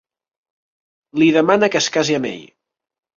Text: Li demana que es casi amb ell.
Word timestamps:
Li 1.23 1.27
demana 1.35 1.69
que 1.75 1.81
es 1.83 1.91
casi 1.99 2.17
amb 2.21 2.29
ell. 2.31 2.49